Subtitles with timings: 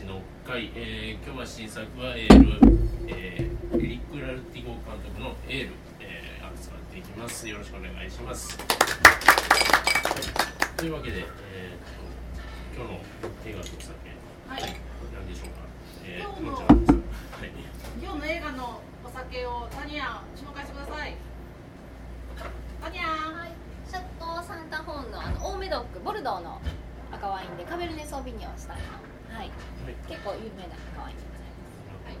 [0.00, 2.58] っている人たちの会、えー、今日は新作はエール、
[3.08, 7.46] えー、エリック・ラルティゴ監督のエール、えー、扱っていきます。
[7.48, 8.56] よろしくお願いします。
[10.76, 11.18] というわけで、
[11.52, 13.00] えー、今日の
[13.46, 13.92] 映画とお酒
[14.48, 14.62] はい。
[15.12, 15.60] 何でしょうか、
[16.04, 16.66] えー、今日のはい。
[18.02, 21.16] 今日の映画のお酒をタニアン紹介してください。
[22.80, 23.52] タニアンはい、
[23.86, 26.58] シャットーサンタホーンのあのオーメドックボルドーの
[27.12, 28.74] 赤ワインでカベルネソービニョンをした。
[28.74, 28.82] いの、
[29.30, 29.94] はい、はい。
[30.06, 32.20] 結構有名な赤ワインでございま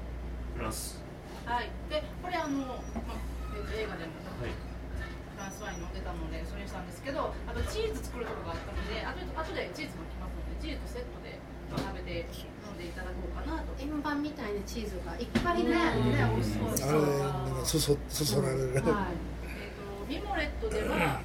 [0.56, 1.02] フランス。
[1.44, 1.70] はい。
[1.90, 3.18] でこれあの、ま
[3.56, 4.54] えっと映画でもはい。
[4.54, 11.40] フランスワイン飲んでたのでそれにしたんですけどあとチーズ作るとこがあったのであと後でチーズも来ますのでチーズとセットで
[11.72, 12.28] 食べて
[12.68, 13.72] 飲んでいただこうかなと。
[13.80, 17.00] 円盤みたいなチーズがいっぱいね、ね美味しそう。
[17.00, 19.16] あれなんかそそそそられる、はい。
[19.48, 21.24] えー、とミモレットでは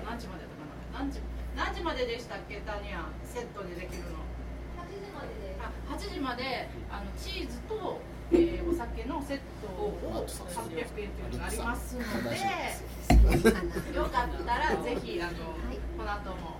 [0.00, 1.04] 何時までだったかな？
[1.04, 1.20] 何時
[1.56, 3.04] 何時まででしたっけタニア？
[3.04, 4.24] ンセットでできるの
[4.86, 8.00] 8時までであ8時まであのチーズと、
[8.32, 12.06] えーお酒のセットを800円というのがありますので
[13.96, 15.32] よかったらぜひあの、
[15.96, 16.58] この後も、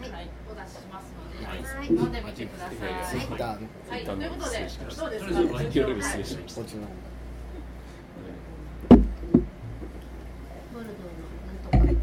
[0.00, 1.54] はい、お出ししますので、は
[1.84, 1.88] い。
[1.88, 2.76] 飲んでみてください。
[3.90, 4.84] はい、ということで、どうですか？
[4.94, 6.60] とりあえずワインより失礼しました
[10.72, 11.98] ボルドーのなんと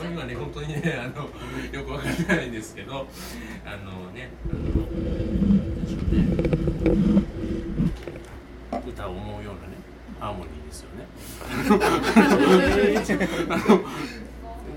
[0.00, 1.28] か今ね本当にねあの
[1.78, 2.97] よくわからないんですけど
[3.64, 4.54] あのねあ
[8.74, 9.76] の歌を思うようなね
[10.20, 11.06] ハーモニーですよね。
[13.50, 13.84] あ の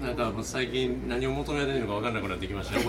[0.02, 2.86] なんかもう最近何を求められるのか分からなくなってきましたね。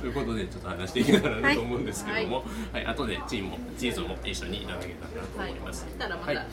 [0.00, 5.86] ということでちょっと話していけたらなと思うんですけども、はい、後でチームもチーズも一緒にいただけたらなとはい、思います。
[5.98, 6.46] はい。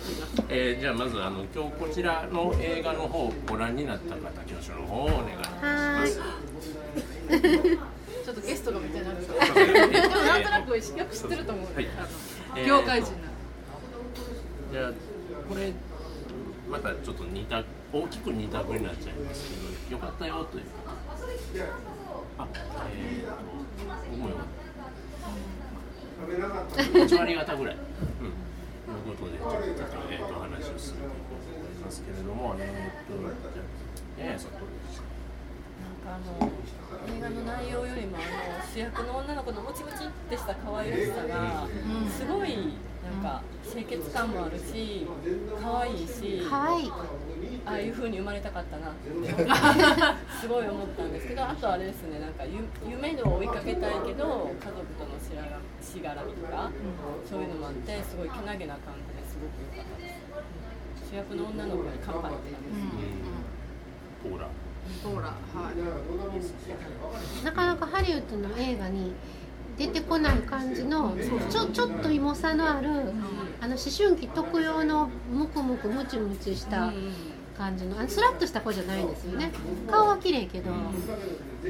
[0.49, 6.48] えーじゃあまずあの今日こちらの映画の方をご覧になった方挙手の方をお願いします。
[7.29, 10.93] ちょっとゲストが見てなくて、えでもなんとなくよく知っ
[11.29, 11.65] てると思う。
[11.75, 11.87] はい。
[12.53, 13.17] あの業界人な。
[14.71, 14.91] じゃあ
[15.47, 15.73] これ
[16.69, 19.55] またちょっと似た大きく似た句になっちゃいますけ
[19.89, 20.69] どよかったよというか。
[22.37, 22.47] あ
[22.93, 23.33] えーと
[24.11, 24.45] 僕もよかっ
[26.69, 27.81] た1割方ぐらい、うん、
[29.03, 29.57] ということでちょっと、
[30.09, 34.51] えー、と話を進めていこうと思いますけれどもえー、とじゃあややさん。
[34.51, 34.65] どうで
[36.09, 36.49] あの
[37.15, 38.25] 映画の内容よりもあの
[38.73, 41.67] 主役の女の子のムチムチってした可愛らしさが
[42.09, 42.73] すごい
[43.05, 45.05] なんか清潔感もあるし
[45.61, 46.91] 可愛いし可愛い。
[47.65, 49.09] ああいう風に生まれたかったなって。
[50.41, 56.71] すごい思ったんですけどあとあれですねなんかゆ夢を追いかけたいけど家族とのしらがしがらみとか
[57.29, 60.09] そういうのもあってすごいけなげな感じですごく良かったで
[61.05, 61.13] す。
[61.13, 64.33] 主役の女の子に乾杯って感じです。
[64.33, 64.47] ほら
[65.03, 65.33] ほら、は
[67.41, 67.45] い。
[67.45, 69.13] なかなかハリウッドの映画に
[69.77, 71.15] 出てこない感じの
[71.49, 72.89] ちょちょっと芋さのある
[73.61, 76.91] あの思春期特有のムクムクムチムチした
[77.57, 79.51] 感じのあのスラッとした子じゃないんですよね。
[79.89, 80.71] 顔は綺麗けど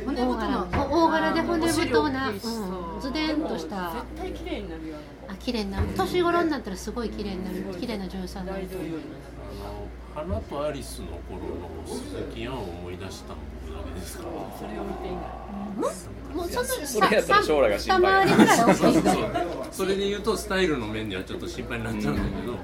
[0.05, 0.67] 大柄。
[0.71, 2.39] 大柄で骨太な、うん、
[3.01, 3.91] ズデンとした。
[3.91, 4.97] 絶対綺麗になるよ。
[5.27, 5.87] あ綺麗になる。
[5.95, 7.79] 年頃になったらすごい綺麗になる。
[7.79, 8.67] 綺麗な女優さんになる。
[8.67, 8.91] と思うあ
[9.67, 9.88] の
[10.19, 13.35] 花とアリスの頃の鈴木杏を思い出しただ
[13.85, 14.25] けですか？
[14.59, 15.21] それを見ていない。
[16.35, 18.93] もうそのそれやったら将来が心配二回りぐらい大きいそう
[19.71, 22.57] それで言うとスタイルの面ではちょっと心配になっちゃうんだけど、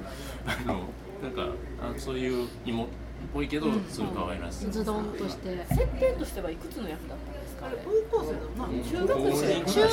[0.45, 0.81] あの
[1.23, 2.87] なんかあそういう芋っ
[3.33, 5.65] ぽいけどすごい可愛らしい、ズドンとして。
[5.69, 7.67] 設定としてはいくつの役だったんですか？
[7.67, 7.77] あれ
[8.11, 8.67] 高校生だな。
[8.83, 9.87] 中学生中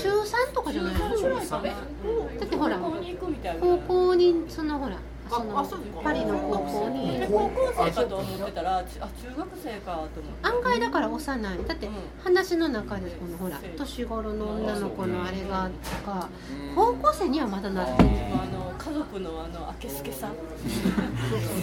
[0.00, 1.00] 中三とかじゃないの？
[1.00, 3.60] だってほら高校に行くみたいな。
[3.60, 4.96] 高校にそのほら
[5.30, 6.00] そのあそうか。
[6.02, 7.20] パリの高校に。
[7.20, 11.64] で高校生かと思ってたらあ中学生かと思って案外だから幼い。
[11.66, 11.92] だってうん。
[12.22, 16.28] 話の中でこのほら年頃の女の子のあれがとか
[16.74, 18.02] 高校生にはまだなって。
[18.02, 20.32] るあの家族のあのあけすけさん。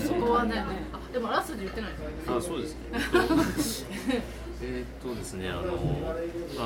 [0.08, 0.64] そこはね。
[0.94, 2.38] あ、でもラストで言ってないですよ。
[2.38, 4.24] あそうですね。
[4.60, 5.62] えーっとですねあの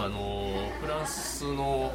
[0.06, 1.92] あのフランスの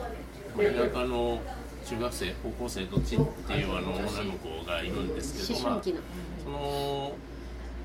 [0.57, 0.63] 田
[0.93, 1.41] 舎の
[1.87, 6.01] 中学生高校生どっちっていうあの女の子がいるんですけど、思春期の。
[6.43, 7.13] その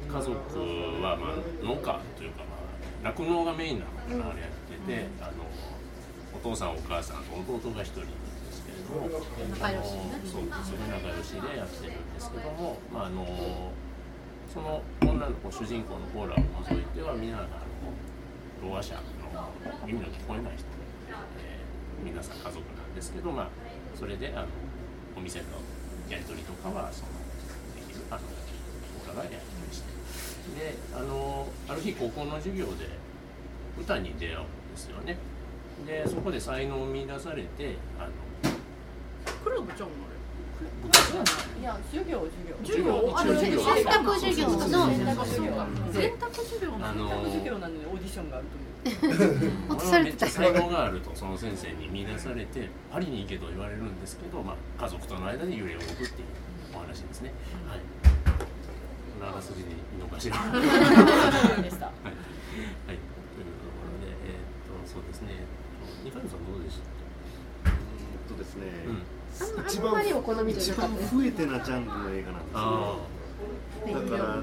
[0.10, 0.34] 家族
[1.04, 2.42] は、まあ、農家というか、
[3.04, 5.46] まあ、酪農がメインなのかな、あれやってて、あの
[6.34, 8.12] お父さんお母さんと弟が一人いるん
[8.50, 9.22] ですけれども
[9.54, 11.86] 仲良しねあのそうすごい仲良しでやって。
[11.86, 13.72] るんですけども、まあ、あの
[14.52, 19.02] その女の子主人公のコーラを除いては皆あのろう者の
[19.86, 20.82] 耳の聞こえない人で、
[21.46, 21.62] えー
[22.04, 23.50] 皆さん家族なんですけど、まあ、
[24.02, 24.48] それであの
[25.16, 25.46] お店の
[26.10, 27.10] やり取りとかはその
[27.78, 28.22] できるあの
[29.06, 29.86] コーからやりまして
[30.60, 32.90] であのある日高校の授業で
[33.80, 34.42] 歌に出会うん
[34.74, 35.18] ですよね。
[35.86, 38.12] でそこで才能を見出されてあの
[39.44, 40.12] クラブちゃうの
[41.60, 43.60] いや授業授授業あ授業。
[43.64, 44.50] 選択授業。
[44.50, 45.54] の選択授業。
[45.94, 56.10] 選択授業なの選択授業なのにオーディションがあるという落と俺はめっちされてたゃ才能があるとその先生に見出されてパリに行けと言われるんですけど、まあ、家族との間に揺れ動くっていう
[56.74, 57.32] お話ですね
[57.68, 60.82] はいこんなあらすじでいいのかしらはい、はい、というと
[63.70, 65.46] ころでえーっとそうですね。
[66.04, 66.80] 二階堂さんどうでし
[67.64, 68.34] た？
[68.34, 69.04] とですね、うん。
[69.68, 72.98] 一あんまりお好みじ一番増えてなジャンルの映画なんあ
[73.86, 74.02] ですよ。
[74.10, 74.42] だから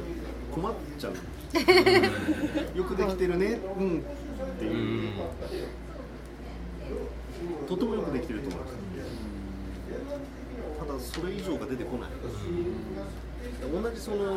[0.53, 1.15] 困っちゃう。
[2.79, 3.59] よくできてるね。
[3.79, 4.05] うん
[4.45, 5.13] っていういう、
[7.67, 8.75] とてもよくできてると思います。
[10.79, 12.11] ただそれ以上が出てこない。
[13.71, 14.33] 同じそのあの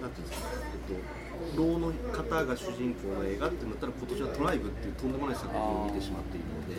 [0.00, 0.48] なんていうんですか。
[0.52, 1.16] えっと
[1.54, 6.76] 老の方が主人公の映画ってなったら今年は「トライブ」っていうとんでもない作品を見てしまっているので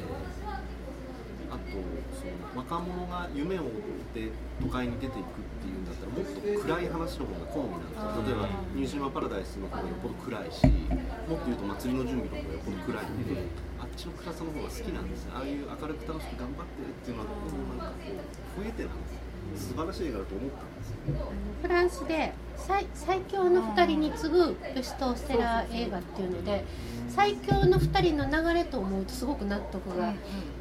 [2.56, 3.70] 若者が夢を追っ
[4.14, 8.24] て都会に出ていくっていうんだったらもっと暗い話の方が好みなんですよ。
[8.26, 13.42] 例えば「ニュージーマンパラダイス」の方がよっぽど暗いしもっと言うと「祭りの準備」の方がよっぽど暗いんで
[13.80, 18.18] あっちの暗さの方が好きなんですねああいう明るく楽しく頑張ってるっていうのはなんかこ
[18.58, 19.18] う増えてなんです
[19.56, 21.32] 素晴らしい映画だと思ったんですよ。
[21.62, 26.66] フランスで最最強の2人に次ぐベストセラー映画っていうので
[27.08, 30.12] 最強の2人の流れと思うとすごく納得が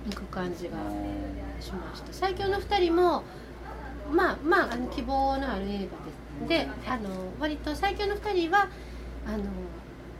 [0.08, 0.76] いく感じが
[1.60, 2.12] しました。
[2.12, 3.24] 最強の2人も
[4.10, 6.26] まあまああの希望のある映画です。
[6.48, 7.08] であの
[7.40, 8.68] 割と最強の2人は
[9.26, 9.44] あの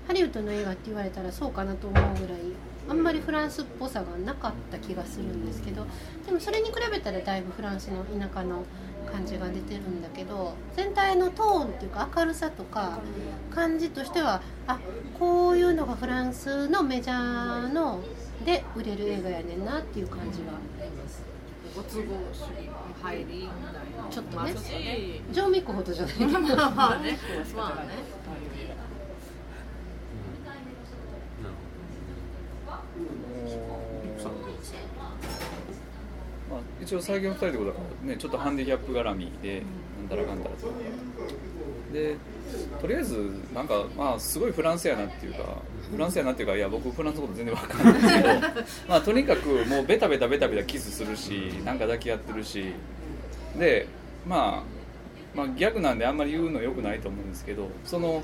[0.07, 2.41] ハリウッドの映画って言われたらそうかなと思うぐらい
[2.89, 5.85] あんまりフランスっぽさがなかった気がするんですけど
[6.25, 8.63] でもそれに比べたらだいぶフランスの田舎の
[9.11, 12.99] 感じが出てるんだけど全体のトーンっていうか明るさとか
[13.53, 14.79] 感じとしてはあ
[15.19, 18.01] こういうのがフランスのメジャーの
[18.45, 20.53] で売れる映画やねんなっていう感じが
[21.77, 22.71] ご都合主義
[23.03, 23.51] 入りみたい
[24.03, 24.09] な。
[24.11, 24.37] ちょっとね。
[24.37, 25.23] まあし。
[25.31, 26.15] ジョーミックほどじゃない。
[26.17, 27.19] け どまあまあね。
[27.55, 27.93] まあね
[36.81, 39.63] 一応最強の2人ってことだからねちょっとハンディキャップ絡みで
[39.99, 40.69] なんたらかんたらと
[41.93, 42.17] で
[42.81, 45.45] とりあえずなんかまあすごいフランスやなっていうか
[45.91, 48.29] フランスやなっていうかいや僕フランスのこと全然わかんないんですけど
[48.89, 51.31] まあとにかくもうベタベタベタベタキスするし
[51.65, 52.73] なんか抱き合ってるし
[53.59, 53.87] で
[54.27, 58.23] まあまあギャグなんであんまり言うのよくないと思うんですけどその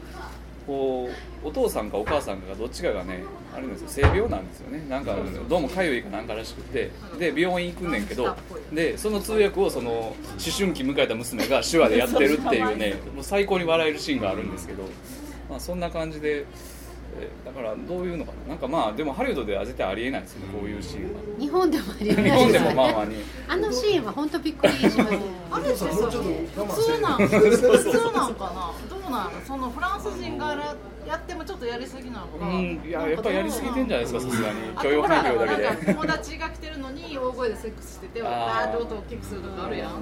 [0.67, 1.09] こ
[1.45, 3.25] うお父さんかお母さんかがどっちかがね
[3.55, 4.85] あれなんですよ性病なんですよね。
[4.89, 5.17] なんか
[5.49, 6.91] どうもかゆいかなんからしくて。
[7.19, 8.37] で病院行くんねんけど
[8.73, 10.17] でその通訳をその思
[10.57, 14.85] 春期迎えた娘が手話でやってるっていうねもう最高に笑えるシーンがあるんですけど、
[15.49, 16.47] まあ、そんな感じで。
[17.19, 18.49] えだからどういうのかな。
[18.51, 21.21] なんかまあでもハリウッドでは絶対ありえないですよねこういうシーンは。
[21.39, 22.25] 日本でもありえない。
[22.25, 23.17] 日本でもまあまあね。
[23.49, 25.05] あのシーンは本当びっくりしました
[25.57, 26.19] あれってさもうちょっと
[26.61, 28.73] 我慢普通なん普通なんかな。
[28.89, 30.75] どうなのそのフランス人が
[31.13, 34.55] やってもちょっとやりすぎなのか、うんいややっぱりやりすぎてんじゃないですかさすがに。
[34.75, 35.63] あ許容範囲量だけで。
[35.63, 38.31] なんか友達が来てるのに大声でセックスしててあー。
[38.31, 39.89] バーって音を大きくするとかあるやん。
[39.91, 40.01] あの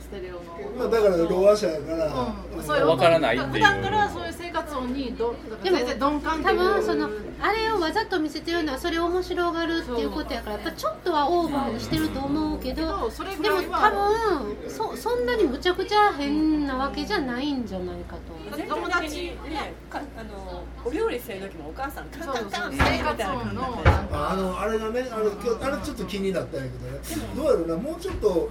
[0.00, 0.90] ステレオまあの。
[0.90, 3.52] だからロワ社やから、うん、そういう音わからないっていう。
[3.52, 6.58] 普段からそういう生活音にどでも全然鈍感って多いう。
[6.58, 18.56] 分そのあれをわざと見せてるのはそれを面白がるっていうことやからやっぱちょっとはオーバーにしてると思うけどそれぐでも多分そそんなにむちゃくちゃ変なわけじゃないんじゃないかと。
[18.56, 20.49] 全体的にねかあの
[20.84, 26.98] お料理してる時もお母さんカンカンカンそうそう生活音のなんかああのあれがねあれ今日あれちょっと気になったんやけどね
[27.36, 28.50] どうやろうなもうちょっと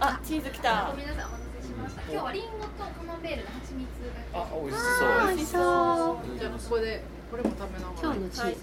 [0.00, 3.88] あチーズきたごめんなさいお待たせしました今日はリンゴとカマンベールの蜂蜜
[4.32, 6.38] があ美味しあー美味しそう。
[6.38, 8.00] じゃあここでこれも食べながら。
[8.02, 8.56] 今日のチーズ、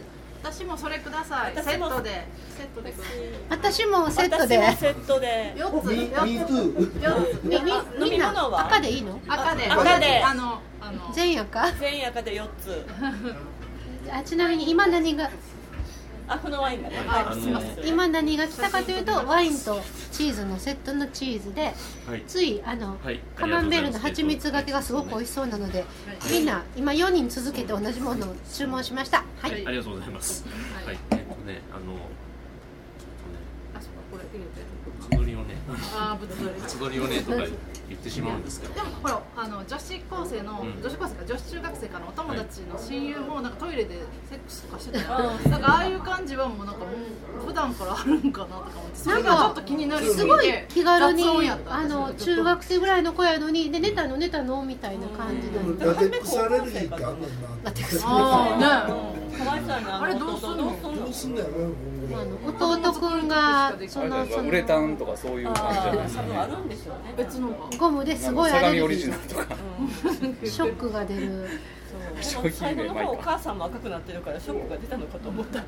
[0.44, 1.54] 私もそれください。
[1.56, 2.28] セットで。
[2.58, 2.94] セットで。
[3.50, 4.58] 私もセットで。
[4.58, 5.54] 私もセットで。
[5.56, 5.86] 4つ。
[5.88, 7.40] ミミ4ートゥーつ。
[7.44, 7.68] みん
[8.06, 8.60] 飲み物は？
[8.62, 9.20] な赤でいいの？
[9.28, 9.70] 赤で。
[9.70, 10.24] 赤で。
[10.24, 11.14] あのあの。
[11.14, 11.72] 全員赤？
[11.74, 12.86] 全員赤で4つ。
[14.12, 15.30] あちなみに今何が
[16.34, 16.96] あこのワインがね。
[17.08, 17.36] あはい。
[17.36, 17.88] のすいません。
[17.88, 21.74] 今何が来たかというとワインとチーズのセットのチーズで
[22.08, 22.24] はい。
[22.28, 23.20] ついあの、はい。
[23.36, 25.84] カマンベールの蜂蜜がけがすごく美味しそうなので
[26.32, 29.24] みんな今4人続けて同じものを注文しました。
[29.42, 29.68] はい、はい。
[29.68, 30.46] ありがとうございます。
[30.84, 30.96] ははい。
[30.96, 31.96] い、えっとね、あの、
[33.78, 34.66] あそうかこれけ入れてる。
[35.02, 35.56] つぶりをね。
[35.98, 36.62] ああぶつぶり。
[36.68, 37.71] つぶりをねとか言って
[38.10, 38.74] しまうんですけど。
[38.74, 40.82] でもほらあの女子高生の、うん。
[40.82, 43.96] 女子高生か女子中学生かのお友達の親友もなんかトイレで
[44.30, 46.88] セックスとかしてたらなんかああいう感じはもうなんかも
[47.42, 51.24] う普段からあるんかなとか思ってそれがちょっと気になりすごいて気軽に
[51.68, 60.02] あの中学生ぐらいの子やのにで寝たの寝たのみたいな感じなのラテックスアレルギーってあんねんなラテックスああねかわいそうやな。
[60.04, 60.58] あれどうすんの？
[60.58, 61.48] どうすんのどう
[62.12, 65.98] 弟くんがそのそのウレタンとかそういう感じじゃない？
[65.98, 67.14] ですかねるんでしょうね。
[67.18, 67.56] 別のが。
[67.78, 69.56] ゴムですごいアレルギ相模オリジナルーとか。
[70.46, 71.50] ショックが出る。
[72.22, 72.50] そう。
[72.50, 75.64] 最後の方お母さんも赤くなってるからショックが出たのかと思った。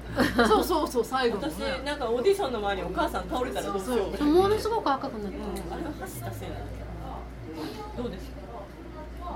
[0.47, 6.65] そうそうそう最後の私ねなんかオーディションの前にお母さん倒れたらどうしようみたいなものすごく赤くなってますあれは走ったせいなんだ
[7.95, 8.33] けどどうですか？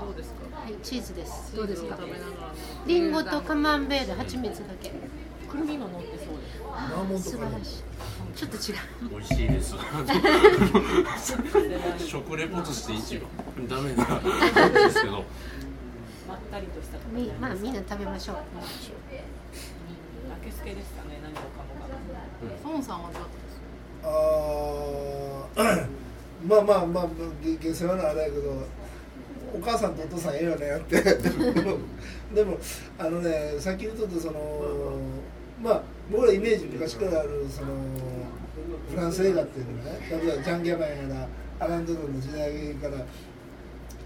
[0.04, 0.60] どうですか？
[0.60, 1.56] はいチーズです。
[1.56, 1.98] どうですか？
[2.86, 4.92] リンゴとカマンベール蜂蜜だけ。
[5.48, 6.17] くるみも乗って
[6.78, 7.62] そうですマーモンとかね
[8.36, 8.76] ちょっと違う
[9.10, 9.74] 美味しいです
[12.06, 13.28] 食レポとして一番
[13.68, 14.22] ダメなん
[14.72, 15.24] ですけど
[16.28, 18.36] まったりとしたみまあみんな食べましょう。
[18.36, 18.42] ラ
[20.44, 21.96] ケスケでしたね何もかもが
[22.62, 23.18] 孫さんはど。
[23.18, 23.58] うです
[25.56, 25.86] あ
[26.46, 27.08] まあまあまあ
[27.42, 28.62] げ下世話なあれやけど
[29.54, 31.00] お母さんとお父さんええよねって。
[32.34, 32.58] でも
[32.98, 34.38] あのねさっき言うとってその
[35.62, 37.68] まあ僕らイメージ昔からあるその
[38.90, 41.28] フランス映画っていうのね例えばジャン・ギャバンや
[41.60, 43.04] らアラン・ドロンの時代から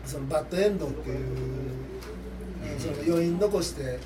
[0.05, 1.83] そのバッドエンドっていう、ね
[2.79, 3.99] その余韻残してで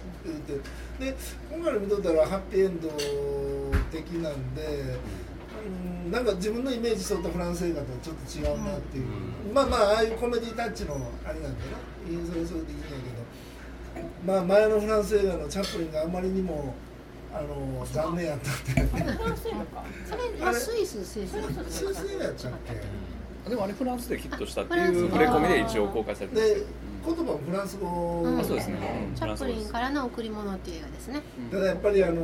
[1.53, 2.89] 今回の見とったらハッピーエンド
[3.91, 4.63] 的なんで。
[4.67, 9.05] うんなんか自分のイメージしとったフランス映画とはちょっと違うなっていう、
[9.49, 9.55] うん。
[9.55, 11.71] まあまあああいうコメディタッチのあれなんだよ
[12.21, 14.07] なそれそれでいいんやけど。
[14.25, 16.75] まあ前のフランス映画のチャップリンがあまりにも
[17.37, 18.81] あの残念やったって。
[18.81, 22.53] フランス映画かそれはスイススイスやったっ
[23.51, 26.57] でもあれフランスでヒットしたっていう触れ込みで一応公開されてで
[27.05, 28.41] ど言葉もフランス語、うん。
[28.41, 28.79] あそうですね。
[29.15, 31.23] チャップリンからの贈り物っていう映画ですね。
[31.53, 32.23] ただやっぱりあの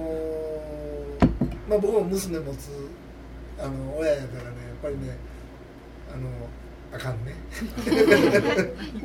[1.69, 2.71] まあ僕も娘持つ
[3.61, 5.17] あの親やからねやっぱりね
[6.13, 6.29] あの
[6.93, 7.35] あかんね。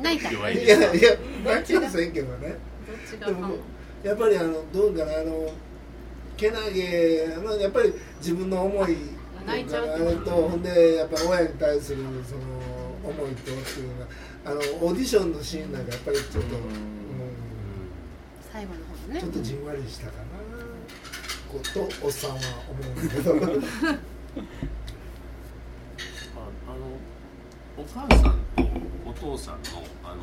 [0.02, 0.32] 泣いた。
[0.32, 0.66] 弱いい。
[0.66, 2.56] やいや泣きませんけどね。
[2.86, 3.54] どっちがでも
[4.02, 5.50] やっぱりあのどうかなあの
[6.38, 8.96] けなげあのやっぱり自分の思い
[9.44, 10.30] 泣いちゃうと。
[10.30, 12.42] ほんでやっぱ親に対するその
[13.04, 14.06] 思いとっていうのが
[14.44, 16.62] あのオーディションのシーンなんかやっぱりちょっと、うん。
[18.52, 19.20] 最後の方のね。
[19.20, 20.22] ちょっとじんわりしたかな
[21.50, 22.36] ことおっさんは
[22.70, 23.32] 思うんだけど。
[23.32, 23.34] あ
[26.66, 26.86] あの
[27.76, 28.68] お母さんと
[29.06, 29.60] お父さんの
[30.04, 30.22] あの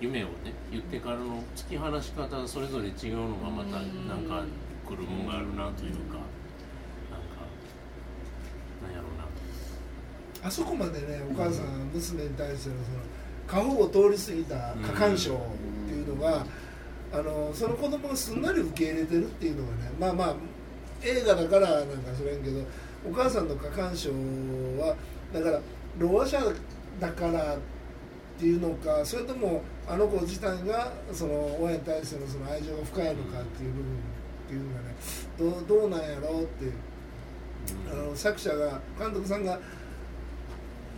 [0.00, 4.44] 夢をね言ってからの突き放し方がそれぞれ違うのがまたなんか
[4.86, 7.46] 来るもんがあるなというかなんか
[8.82, 10.46] なんやろうな。
[10.46, 12.98] あそこまでねお母さん娘に対してのその
[13.46, 15.36] 過保護を通り過ぎた過干渉っ
[15.86, 16.46] ていうのが、
[17.12, 20.34] あのその子供がすんなり受け入れてるっていうのがねまあまあ
[21.02, 22.60] 映画だからなんかそれんけど
[23.08, 24.10] お母さんの過干渉
[24.78, 24.96] は
[25.32, 25.60] だから
[25.98, 26.38] ろう者
[27.00, 27.58] だからっ
[28.38, 33.98] ていうのかそれともあの子自体がその親に対してのその愛情が深いのかっていう部分
[34.52, 34.94] っていうのがね。
[35.38, 36.64] どうどうなんやろうって。
[36.64, 36.72] いう。
[37.90, 39.58] あの作者が監督さんが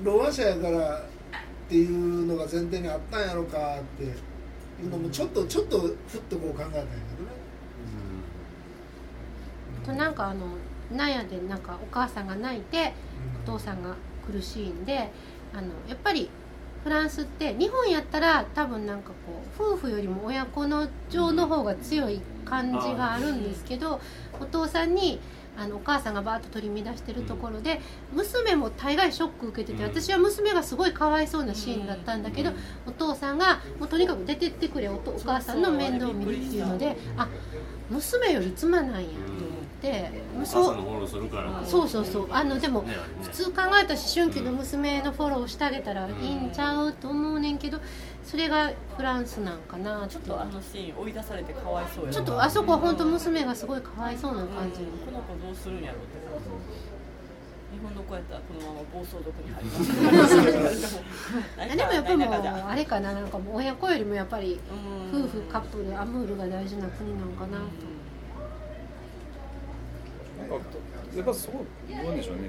[0.03, 1.03] ろう者やからっ
[1.69, 4.35] ていうのが前提にあったんやろかって。
[4.83, 6.89] いうのもちょっとちょっとふっとこう考えたんやけどね。
[9.85, 10.47] となんかあの
[10.91, 12.93] 納屋でなんかお母さんが泣いて
[13.45, 13.95] お父さんが
[14.27, 15.13] 苦しいんで
[15.53, 16.29] あのやっぱり
[16.83, 19.11] フランスって日本やったら多分なんか
[19.59, 24.01] こう夫婦よりも親子の情の方が強い感じがあるんですけど
[24.41, 25.21] お父さんに
[25.57, 27.81] あのお母さんがバーッと取り乱してるところで
[28.13, 29.91] 娘も大概ショック受けててうん。
[29.91, 32.57] 私は娘がすごいかわいそうなシーンだったんだけどうん。
[32.87, 37.29] お父さんがもうとにかく出てってくれお父お母さんの面倒を見るっていうのであ
[37.91, 39.54] 娘より妻なんやと
[39.85, 40.11] て
[40.41, 42.29] おそう母さんのフォローするからそうそうそう。
[42.31, 42.85] あのでも
[43.23, 47.81] 普通考えたら思春期の娘のフォローしてあげたらいいんちゃうと思うねんけど
[48.25, 52.15] それがフランスなんかなちょっとあのシーン追い出されてかわいそうやな。
[52.15, 56.49] ちょっとあそこは本当娘がすごいかわいそうな感じこの子どうするんやろうって感じ。
[57.75, 61.01] 日本の子やったらこのまま暴走族に入ります。
[61.59, 62.29] あでもやっぱりもう
[62.69, 63.13] あれかな。
[63.13, 64.61] なんかもう親子よりもやっぱり
[65.13, 65.25] うん。
[65.25, 67.65] 夫婦カップルアムールが大事な国なんかなと
[71.17, 71.61] やっぱそうど
[72.03, 72.43] うなんでしょうね。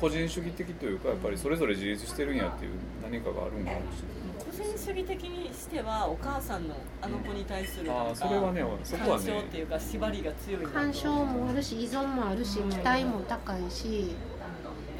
[0.00, 2.72] 個人主義的というかやっぱりそれぞれ自立してるんやっていう
[3.02, 4.02] 何かがあるんかもし
[4.38, 9.24] 個人主義的にしてはお母さんのあの子に対するなんかあーそれはねそこはね。
[9.24, 10.74] 干渉っていうか縛りが強いなと。
[10.74, 14.14] 干渉もあるし依存もあるし期待も高いし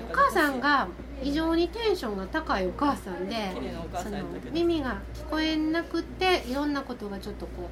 [0.08, 0.86] お母さんが
[1.22, 4.52] 異常にテンションが高いお母さんで綺麗なお母さそのんやったけど。
[4.52, 7.66] 耳が聞こえなくていろんなことがちょっとこう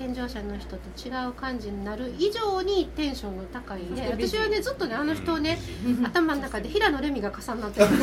[0.00, 5.58] 健常者の人と違う感じになる以上にテンションが高いんで私はねずっとねあの人をね
[6.02, 7.86] 頭の中で平野レミが重なってる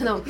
[0.00, 0.22] あの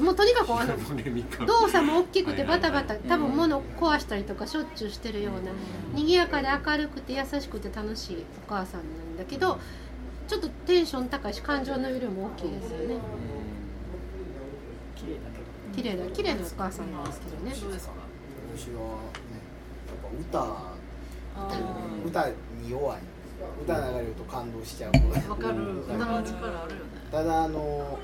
[0.00, 5.50] もうとにかくあの動作も大きくてバタバタはい多分物壊したりとかしょっちゅうしてるような
[5.92, 9.58] 賑やかで明るくて優しくて楽しいお母さんなんだけど
[10.28, 12.94] ちょっとテンション高いし感情の揺れも大きいですよね。
[14.94, 15.34] 綺麗だ
[15.74, 17.52] 綺麗だ綺麗なお母さんなんですけどね
[20.32, 20.72] ぱ
[22.04, 22.28] 歌歌
[22.62, 22.98] に弱い。
[23.62, 25.30] 歌流れると感動しちゃう。
[25.30, 25.54] わかる。
[25.54, 26.90] うん歌の力あるよね。
[27.10, 27.98] ただあの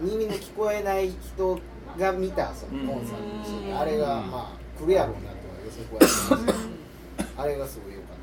[0.00, 1.60] 耳の聞こえない人
[1.98, 8.22] が見たそのコンサートあれがまあ来るやろうなとは予測はしてましたあれがすごい良かった。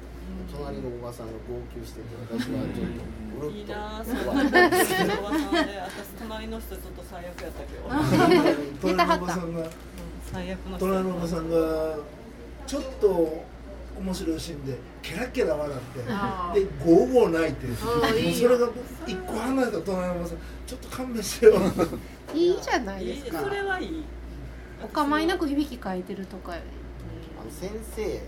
[0.58, 2.88] 隣のおばさんが号泣してて私はちょっ
[3.40, 3.58] とうるっと。
[3.58, 7.84] いいなぁそおばさんで私隣の人ちょっと最悪やったけど。
[8.82, 9.70] 隣のおばさんが。
[10.32, 10.86] 最悪の人。
[10.86, 11.56] 隣のおばさんが
[12.70, 13.44] ちょっと
[14.00, 18.70] 面白いシーンでケラケラ笑あってでゴーゴー泣いてそれが
[19.08, 21.56] 一個離れた隣のさんちょっと勘弁してよ。
[22.36, 23.42] いいじゃないですか。
[23.42, 24.04] それはいい。
[24.84, 26.62] お構いなくいびきかいてるとかあの
[27.50, 28.22] 先生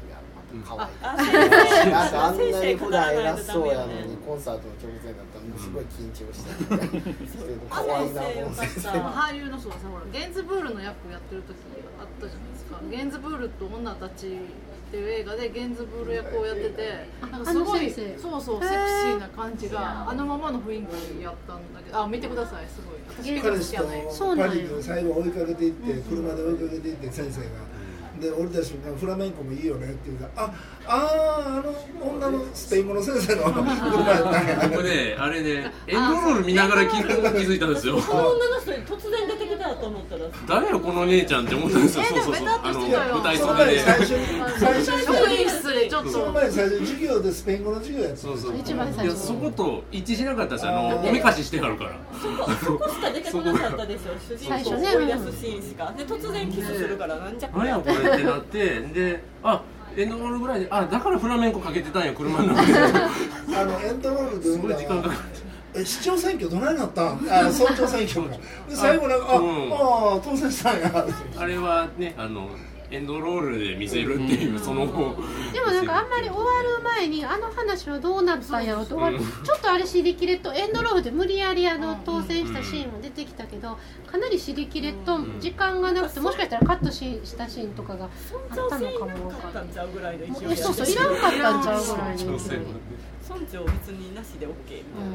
[0.51, 7.60] がまた可愛いなんかあんなに普段偉とそうやのにコンサートの直前だったらすごい緊張してる。
[7.70, 11.55] 可愛いなこの先生俳優の人がさほらゲンズブールの役やってる時
[12.00, 12.79] あったじゃないですか。
[12.89, 20.81] ゲンズブールと女たちっていう映画でゲンズブール役をやっててなんかすごいそうそうセクシーな感じがあのままの雰囲
[21.17, 22.03] 気やったんだけど。
[22.03, 23.00] あ見てくださいすごい。
[23.08, 27.72] 私結構パリに最後追いかけていって車で追いかけていって先生が。
[28.21, 30.53] で降りた瞬間フラメンコもいいよねって言うからあ
[30.87, 33.65] あーあの女のスペイン語の先生の車
[34.11, 37.95] やったんや僕ねあれねエンドロール見ながら気気づいたんですよ。
[37.95, 39.27] 女の人に突然
[39.81, 40.21] と思ったら。
[40.47, 42.03] 誰よこの姉ちゃんって思ったんですよ。
[42.03, 42.48] えそうそうそう。
[42.48, 43.15] あのしてたよ。
[43.15, 43.79] 舞台袖で。
[43.79, 44.25] 最初に。
[44.59, 46.31] 最初に職員室でちょっそのと。
[46.31, 48.57] 前に最初に授業でスペイン語の授業やっそうそう。
[48.57, 49.03] 一番最初。
[49.05, 51.91] いやそこと一致しなかったんですよあのおめかししてあるから。
[52.22, 55.94] そこそこしか出てこなかったでしょ主人公を追い出すシーンしか。
[55.98, 59.61] で突然キスするからなんじゃこ何れやこれってなってであ
[59.98, 62.74] エンドロールぐらいであだからフラメンコかけてたんや車の中で。
[63.57, 65.17] あのエンドロールですごい時間かかっ
[65.81, 67.03] え市長選挙どないなった？
[67.03, 68.29] ん あ村長選挙か
[68.70, 69.35] で最後なんかあ
[70.15, 71.05] あ当選したんや。
[71.37, 72.50] あれはねあの
[72.91, 75.15] エンドロールで見せるっていうその後
[75.53, 76.43] でもなんかあんまり終わ
[76.77, 88.09] る前にあの話はどうなったんやろと終わるちょっとあれ尻切れとエンドロールで無理やりあの当選したシーンも出てきたけどかなり尻切れと時間がなくてもしかしたらカットししたシーンとかがあっ
[88.69, 89.41] たのかもわかんない。
[89.41, 95.07] かったんちゃうぐらいの勢いえそうそういらんかったんちゃうぐらいの村長別になしで OK みたい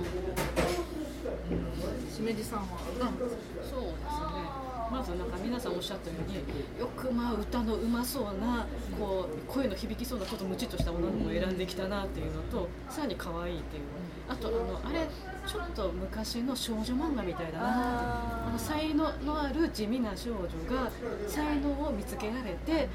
[1.58, 4.55] な、しめじさんはそうですね
[4.96, 6.36] まずなんか皆さんおっしゃったように
[6.80, 8.66] よくまあ歌のうまそうな
[8.98, 13.82] こう声の響きそうなことムチっとした女の子を選んできたなっていうのとさらに可愛いっていう。
[14.28, 15.06] あとあのあれ
[15.46, 20.40] ちょっと昔の少女漫画みたいだなあの才能のある地味な少女
[20.74, 20.90] が
[21.28, 22.88] 才能を見つけられてで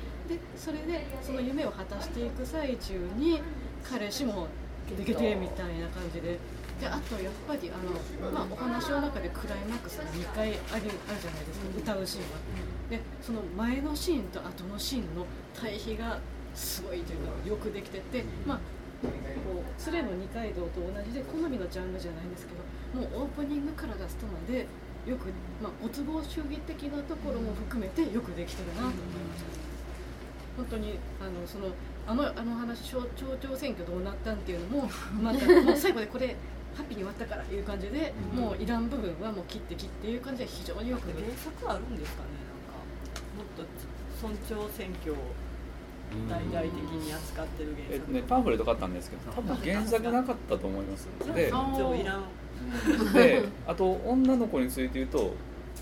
[0.57, 3.41] それでその夢を果たしていく最中に
[3.89, 4.47] 彼氏も
[4.97, 6.37] できてみたいな感じで。
[6.81, 10.89] であとやっぱりあの、まあ、お話の中でクライマックスが2回あるある
[11.21, 12.37] じゃないですか歌うシーンは。
[12.89, 16.19] でその前のシーンと後のシーンの対比が
[16.55, 22.53] すごいというかよくできてて、まあ、こうスレの二階堂と同じで好みのジャンルじゃないんですけ
[22.97, 24.65] どもうオープニングからラストまで
[25.05, 25.29] よく、
[25.61, 28.95] まあ、ご都合主義的なところも含めてよくできてるなと思い
[29.29, 29.71] ました。
[30.57, 31.69] 本当にあのその
[32.07, 34.89] あのあの話町町長選挙どうなったんっていうのも
[35.21, 36.35] またもう最後でこれ
[36.75, 42.79] ハッピーに終わったからいう感じで、もういらん部分はもう切って切っていう感じで非常によく原作あるんですかねなんか。
[43.35, 43.63] もっと
[44.21, 45.17] 村長選挙を
[46.29, 47.93] 大々的に扱ってる原作。
[47.93, 51.07] えっとね、パンフレット買ったんですけど多分原作なかったと思います。
[51.33, 52.23] で村長いらん。
[53.13, 55.33] であと女の子について言うと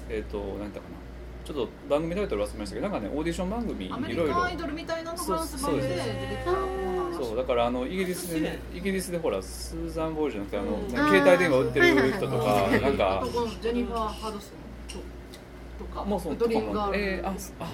[0.10, 1.09] えっ、と何やったかな
[1.50, 4.34] ちょっと番組タイトル忘れましたけどなんかねオーディション番組いろいろ。
[4.36, 6.02] カンアイドルみたいなのフランス版で出てき
[6.46, 13.24] たそうだからあのイギリスでねイギリスでほらスーザン・ボールじゃなくてあの、うん携帯電話売ってる人とかなんか。
[13.62, 14.50] ジェニファー・ハドソン
[14.88, 17.70] ととかもうそうドリームガール、えー、あすあね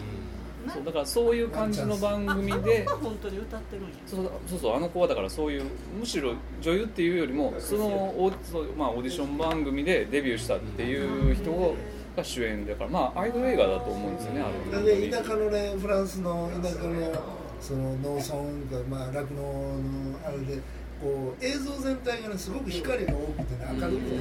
[0.73, 3.91] そうだからそういう感じの番組で本当に歌ってるんや。
[4.07, 5.63] そうそうそうあの子はだからそういう
[5.99, 11.75] むしろ女優っていうよりもそのオー,そう、まあ、オーディション番組でデビューしたっていう人
[12.15, 14.41] が主演だからまあアイドル映画だと思うんですよね
[14.73, 17.23] あれで田舎のねフランスの田舎の
[17.59, 20.59] その農村かまあ酪農のあれで
[21.01, 24.19] こう映像全体がねすごく光が多くてね明るくてね、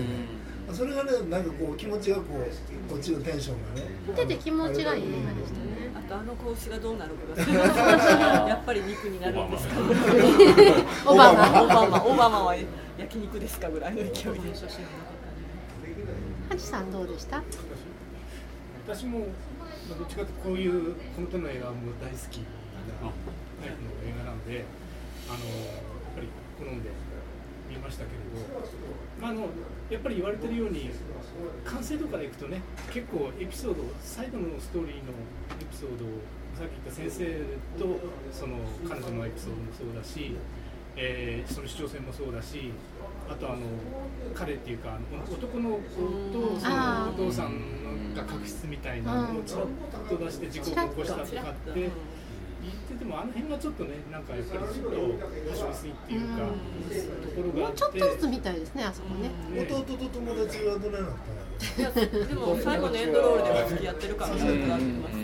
[0.73, 5.75] それがねなんかこう気持ちがこうこっちのテンションがね見てて気持ちがいい映画でしたね。
[5.97, 9.75] あとあの子牛がどうなるかが やっぱり肉になるんですか？
[11.07, 11.63] オバマ。
[11.63, 12.05] オバマ。
[12.05, 12.57] オバマは
[12.99, 14.21] 焼肉ですかぐらいの勢いで。
[16.49, 17.43] ハチさんどうでした？
[18.87, 19.21] 私も
[19.89, 23.09] まどっちかというとこういうこの手の映画も大好きな
[23.61, 24.65] タイプの映画なので
[25.29, 26.91] あのやっぱり好んで
[27.69, 28.45] 見ましたけれど、
[29.21, 29.49] まあ、の
[29.89, 30.91] やっぱり言われてるように
[31.65, 32.61] 完成度からいくとね
[32.93, 35.17] 結構エピソード最後のストーリーの
[35.61, 36.21] エピソードを
[36.53, 37.99] さっき言った先生と
[38.31, 40.37] その彼女のエピソードもそうだし、
[40.95, 42.71] えーその視聴線もそうだし
[43.31, 43.59] あとあの
[44.35, 44.99] 彼っていうか
[45.33, 45.79] 男の子
[46.33, 49.67] とそのお父さんが確執みたいなのをちらっ
[50.09, 51.91] と出して事故を起こしたとかって
[52.65, 56.37] 言っててもあの辺がちょっとねなんかやっぱりちょっとはしょりすぎっていうか
[57.23, 61.19] ところがあってもうちょっとずつ見たいですねあそこね弟と友達はどれなのか
[61.79, 65.19] いやでも最後のエンドロールでは付き合ってるからそういうのがってました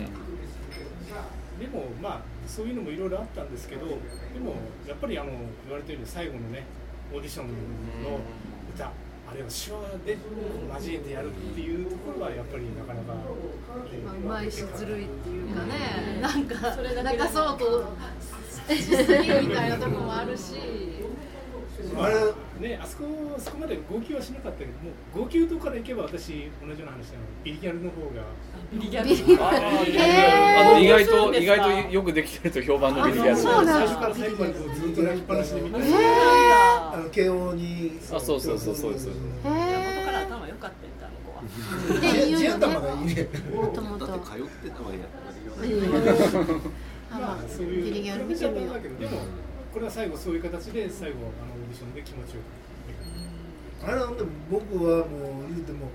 [1.61, 3.93] でもまあそういうのもいろいろあったんですけどで
[4.39, 4.55] も
[4.87, 5.29] やっぱりあの
[5.65, 6.65] 言われてるように最後のね
[7.13, 8.19] オーディションの
[8.73, 10.17] 歌あれを手話で
[10.75, 13.13] 交えてやるっていうところはやっぱりなかなか
[14.05, 17.17] まあうまいしずるいっていうかね、なんかそれだけで。
[17.17, 17.95] 中そうと
[18.75, 20.55] しすぎるみたいなところもあるし。
[21.97, 22.15] あれ
[22.61, 23.05] ねあそこ
[23.37, 28.23] そこまで号泣はしなかったけどもう号泣とからいけば私同じような話なのビリギャルの方が。
[28.71, 29.09] ビリギャル。
[29.43, 29.51] あ
[30.73, 33.37] の意外と意外とよくできてると評判のビリギャル。
[33.37, 33.87] そうなんだ。
[33.87, 39.09] 最初から最後までこうずっと泣きっぱなしで見てあの慶応にあそうそうそうそうです。
[39.09, 39.17] へ元
[40.05, 41.45] からえ頭良かったんだあの子はっ
[41.99, 44.97] ていう地よね頭がいいねもともとだって通ってたわけ
[47.11, 48.73] まあそういうビリギャル見てみよう。
[48.75, 49.21] だけどでも
[49.73, 53.87] これは最後そういう形で最後あのオーディションで気持ちよく。
[53.87, 55.89] あれはでも僕はもう言うても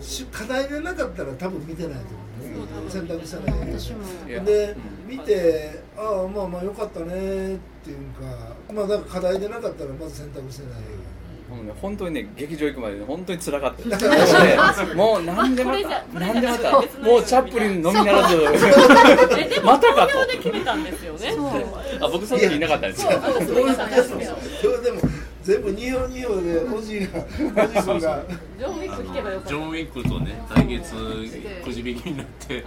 [0.00, 2.90] し課題がなかったら多分見てないと思うね。
[2.90, 3.72] 選択したらいい
[4.44, 10.80] で見てああまあまあよかったねっていうかまあだから課題でなかったらまず選択してない
[11.48, 14.94] もうね本当にね劇場行くまでね本当に辛かったです。
[14.96, 18.36] もうねもうなんでまたこれじゃなんでまたもうチャップリンのみならず。
[19.62, 21.32] またかとで決めたんですよね。
[21.32, 21.50] そう。
[22.00, 23.04] あ僕その時いなかったんです。
[23.04, 23.10] よ
[25.46, 27.08] 全部2票2票でおじいが
[27.64, 28.24] おじい君が。
[28.58, 29.48] ジョン・ウィック聞けばよかった。
[29.48, 30.92] ジョン・ウィックとね対決
[31.64, 32.64] くじ引きになって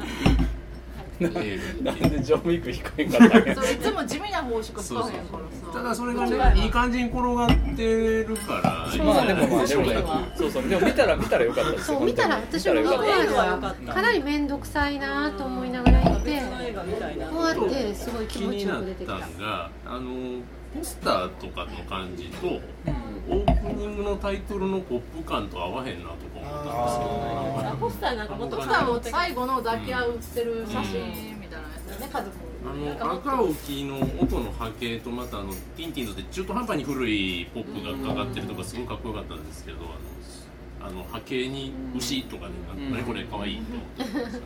[1.20, 5.78] なんでジョン・ウィック引かへんかったんやそういつも地味な方しか使わへんからさ。
[5.78, 9.96] ただそれがねいい感じに転がってるからまあでもまあでもね。
[10.36, 10.68] そうそう。
[10.68, 11.98] でも見たら見たらよかったですよ。
[11.98, 13.60] そう見たら私も見たらよ
[13.94, 17.30] かなり面倒くさいなと思いながら行って別の映画みたいな。
[17.30, 19.16] 終わってすごい気気持ちよく出てきた。
[19.16, 20.42] んがあの
[20.74, 27.64] ポスターとかの感じとオープニングのタイトルのポップ感と合わへんなとか思ったんですけど。
[27.64, 44.40] なんかポスターなんかもっとも最後の抱き合うってる写真みたいなやつだよね家族あの赤沖の音の波形とまたあのティンティンズって中途半端に古いポップがかかってるとかすごいかっこよかったんですけどあのあの波形に牛とかね、うん何これ可愛いって思って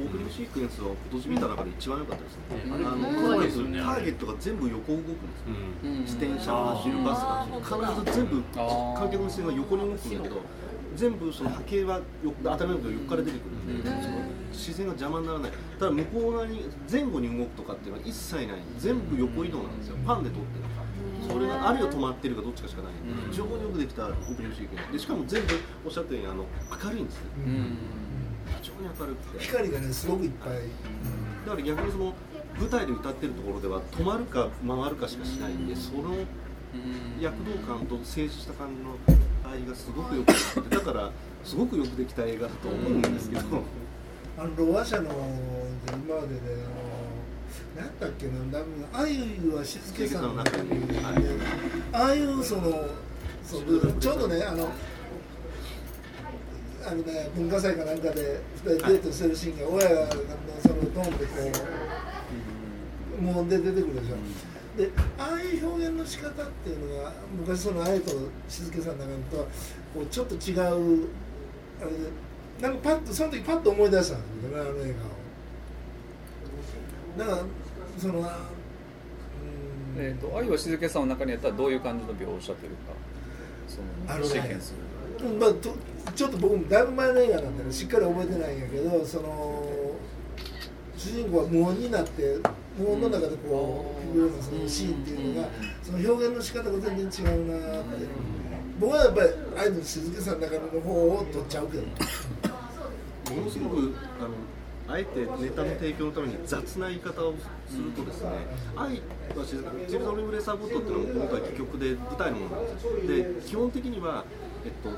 [0.00, 2.74] オープニングシークエンスは今年見た中で一番良かったですね、うん。
[2.74, 7.46] あのうんターゲットが全部横動くんです自転車が走るバスが。
[7.60, 10.40] 必ず全部観客の視線が横に動くんだけど
[10.96, 12.02] 全部その波形はよ
[12.42, 13.90] 当たり前だけど横から出てくるんで、
[14.52, 15.52] 視線が邪魔にならない。
[15.78, 18.56] ただ向こう側に前後に動くとかっていうのは一切ない。
[18.78, 19.96] 全部横移動なんですよ。
[20.06, 20.64] パンで撮ってる
[21.26, 22.92] それがあるいは止まってるかどっちかしかない。
[23.30, 24.92] 非常によくできたオープニングシークエンス。
[24.92, 25.54] でしかも全部
[25.86, 26.44] おっしゃったようにあの
[26.84, 27.52] 明るいんですねうん。
[27.52, 28.01] 非
[28.62, 29.44] 常に明るくて。
[29.44, 30.52] 光がねすごくいっぱい。
[31.44, 32.14] だから逆にその
[32.58, 36.14] 舞台で歌ってるところでは止まるか回るかしかしないんでその
[37.20, 38.96] 躍動感と静止した感じの
[39.50, 41.10] 愛がすごくよくできてだから
[41.44, 43.42] すごくよくできた映画だと思うんですけど、
[44.38, 45.10] あのロワ社の
[45.88, 46.40] 今までで
[47.76, 50.70] あの何だっけな多分あゆは静けさんの中に。
[51.92, 52.88] ああいうその
[53.44, 54.70] そのちょうどねあの
[56.84, 60.10] あのね文化祭かなんかで2人デートしてるシーンが親が
[60.60, 61.32] そのドンでこ
[63.18, 64.16] う無音で出てくるでしょ。
[64.76, 68.12] でああいう表現の仕方っていうのが昔そのあゆと
[68.48, 69.44] 静けさんの中とは
[69.94, 71.08] こうちょっと違う
[71.80, 71.98] あれで
[72.60, 74.94] なんかパッとその時パッと思い出したんですよねあの映
[77.16, 77.30] 画を。
[77.30, 77.46] だから
[77.98, 78.30] その
[79.94, 82.94] えー、と愛は静けさの中にやったらどういう感じの描写というか
[83.68, 83.78] そ
[84.10, 84.72] あのねのシーケンス
[85.28, 85.74] まあ、と
[86.14, 89.94] ちょっと僕もだいぶ前の映画なんでねしっかり覚えてないんやけどその
[90.96, 92.36] 主人公は無音になって
[92.78, 95.48] 無音の中でこうフィグのそのシーンっていうのが
[95.82, 98.32] その表現の仕方が全然違うなって。
[98.80, 101.84] 僕はやっぱり愛の静けさの中の方を取っちゃうけど。
[103.32, 107.34] ものすごくあのあえてネタの提供のために雑な言い方を
[107.68, 108.30] するとですね
[108.76, 109.00] 「愛
[109.36, 112.92] は静か」ジェルザ・オリブレーサーボットっていうのは今回戯曲で舞台のものなんですよ。
[113.06, 114.24] で基本的には
[114.64, 114.88] えっと、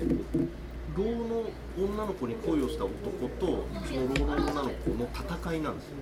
[0.00, 0.64] えっと
[0.96, 1.42] 老の
[1.76, 5.96] 女の子に恋をした男とその老の女の子の戦いなんですよ。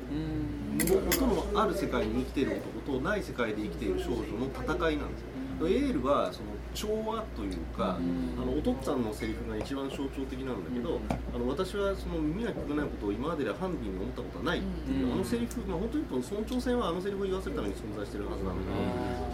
[1.07, 5.33] 元のある世界に生きている男とない世界で生きている少女の戦いなんですよ。
[5.63, 11.01] エールはその調和というか、あのお父っつぁんのセリフが一番象徴的なんだけど、
[11.33, 18.69] あの私はその耳が聞こえないことを今まででハンディに思ったことはないっていう、あのセリフ、まあ、本当に言うと尊重性はあのセリフを言わせるために存在してるはずなんだ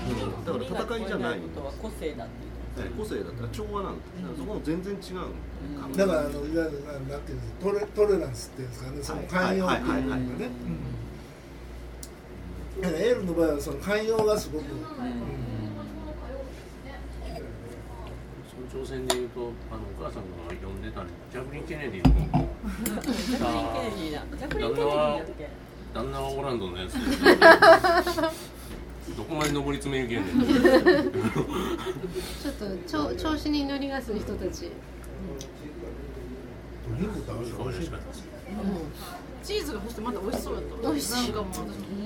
[0.05, 1.41] けど、だから戦いじゃない。
[1.41, 2.48] ことは個性だって
[2.83, 10.51] いう個性だったら調和なんだ、だからそこも全然違う、だからあのいわゆるなんていうんですかトレトレランスっていうんですかねその寛容っていうのがね。
[12.81, 14.65] だからエールの場合はその寛容がすごく、
[18.73, 20.23] 挑戦でいうとあのお母さん。
[20.23, 20.79] が読ん。
[20.83, 22.49] でたジャクリン・ケネディの本
[22.85, 25.49] ジャクリン・ケネディだジャクリン・ケネディだっけ
[25.95, 26.95] 旦那はオランドのやつ
[29.19, 30.47] どこまで上り詰めるけんねん。
[30.47, 34.71] ちょっと調調子に乗りがする人たち。
[39.43, 40.89] チーズがそしてまた美味しそうだった。
[40.89, 41.15] 美味しい。
[41.15, 41.49] なんかも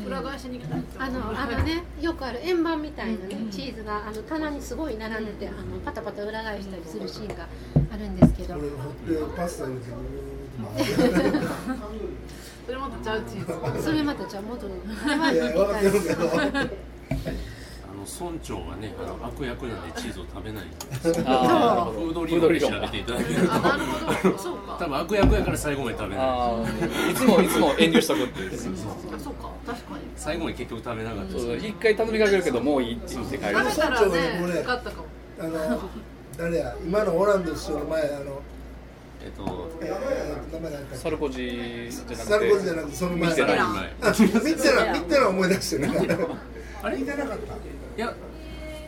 [0.05, 7.47] う裏返しに来たあのあのねよくある円盤みたいなね、チーズがあの棚にすごい並んでて、あのパタパタ裏返したりするシーンが
[7.93, 8.55] あるんですけど。
[8.55, 8.77] これ掘
[9.27, 9.87] ってパスタ入れて
[12.65, 13.23] それまたちゃう。
[13.23, 14.77] チーズそれまたじゃあ元の
[17.85, 20.65] あの村長はねあの悪役なんでチーズを食べない
[21.27, 21.93] あー。
[21.93, 23.53] フード理論で調べていただけると。
[23.55, 24.39] あなるほど。
[24.39, 24.77] そうか。
[24.79, 26.25] 多分悪役やから最後まで食べない。
[26.27, 28.55] あーいつもいつも遠慮しとくっていう。
[28.55, 29.51] あそうか。
[29.67, 30.01] 確かに。
[30.17, 33.39] 最後に結局食べなかったそう一回頼みかけるけどもういいって言って。
[33.39, 35.07] 帰る食べたら村長ねもねよかったかも。
[35.41, 35.91] あの
[36.39, 38.43] 誰や今のオランド首相の前あの
[39.23, 39.71] えっと
[40.97, 42.17] サルコジじゃなくて。
[42.17, 42.97] サルコジじゃなくて。
[42.97, 44.95] その前ミッテラミッテラン。
[44.95, 45.89] ミッテラン思い出してね
[46.83, 46.99] あれ？
[46.99, 47.55] 見てなかった。
[47.55, 47.59] い
[47.97, 48.15] や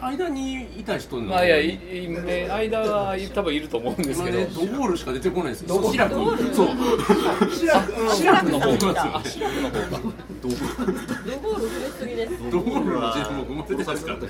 [0.01, 1.23] 間にいた人の。
[1.23, 5.91] まあいやいいね間は多分いると思うんですけど、今ねドボールしか出てこないですよ。
[5.91, 6.15] シラク。
[6.55, 6.69] そう。
[7.51, 7.81] シラ
[8.43, 10.01] クの方がシラクの方が
[10.43, 14.19] ドボール触れすぎですドボールの自分も生まれてますから。
[14.19, 14.21] あ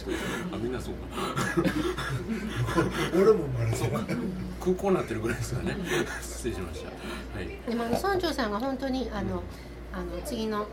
[0.58, 1.00] みんなそうか。
[3.14, 4.02] 俺も生まれてない
[4.60, 5.76] 空港になってるぐらいですからね。
[6.22, 6.88] 失礼しました。
[6.88, 6.94] は
[7.42, 7.48] い。
[7.68, 9.42] でもあの村長さんが本当にあの
[9.92, 10.66] あの次の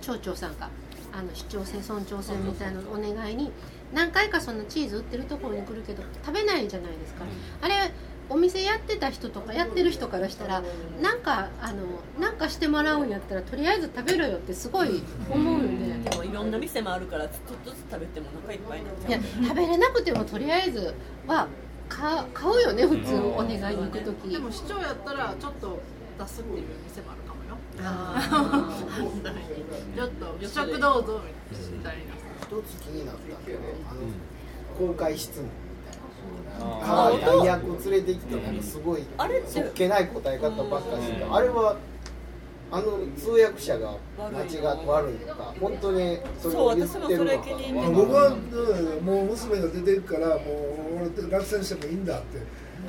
[0.00, 0.70] 町長さんが
[1.12, 3.50] あの市長選村長選みたいなのお願いに
[3.92, 7.24] 何回かそのチーズ売ってるところに来るけど食べないじゃないですか、
[7.60, 7.74] あれ
[8.28, 10.62] お店やってた人とかやってる人からしたら
[11.02, 11.82] なんかあの
[12.20, 16.10] なんかしてもらうんやったらとりあえず食べろよってすごい思うんで。
[16.10, 20.94] でもいろんな店もあるからちょっとずつ食べてもお腹いっぱいになっちゃいや食べれなくてもとりあえず
[21.26, 21.48] は
[21.88, 24.30] 買買うよね普通お願いに行く時。
[24.30, 25.80] でも市長やったらちょっと
[26.18, 27.19] 出すっていう店もある
[29.96, 31.20] ちょっと試食どうぞ
[31.72, 32.20] みたいな。
[32.50, 34.00] 一つ気になったけどあの
[34.88, 35.50] 公開質問み
[36.50, 39.04] たいなあ可愛い大役連れてきてなんかすごい
[39.46, 41.76] そっけない答え方ばっかりしてあれは
[42.72, 48.36] あの通訳者が間違って悪いのか本当にそれを言ってるのかそう私もそれ気に入って僕は、う
[49.00, 50.38] んもう娘が出てるからもう
[51.22, 52.38] 俺落選してもいいんだって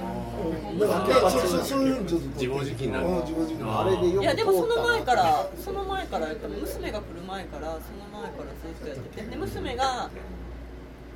[0.01, 3.07] うんだからねそうそうそういうふうにちょっと自暴自棄になる。
[3.07, 3.71] うん自暴自棄になる。
[3.71, 9.29] あれでよくいやでもその前からその前からやった娘が来る前からその前からずっとやってて。
[9.29, 10.09] で娘が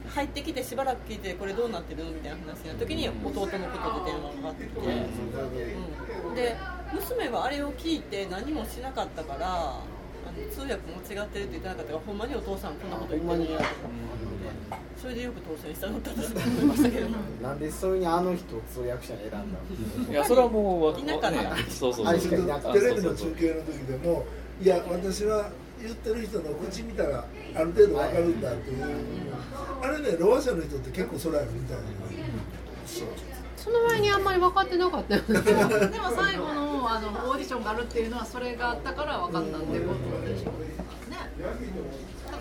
[0.08, 2.12] 入ってきてしばらく聞いてこれどうなってるの？
[2.12, 4.80] みたいな話になった時に弟のことで電話がかかってきて、
[6.28, 6.56] うん、で
[6.94, 9.80] 娘はあれを聞いて何もしなかったから
[10.52, 13.70] 通訳も違ってるって言ってなかったからほんまにお父さんこんなこと言ってるんやとか
[15.02, 17.08] それでよく当選したのって思いましたけど。
[17.42, 19.40] なんでそれにあの人を通訳者に選んだ
[20.08, 20.12] の？
[20.12, 24.26] いやそれはもうわいなかったねそうそうテレビの中継の時でも
[24.62, 25.50] いや私は
[25.82, 28.84] 言ってる人の口見たらある程度わかるんだっていう、
[29.82, 31.84] あれねろう者の人って結構それあるみたいな。
[32.86, 33.04] そ
[33.72, 35.42] の前にあんまり分かってなかったよね。
[35.42, 41.18] でもでも最後のあのオーディションがあるっていうのはそれがあったから分かったってことでしょうね。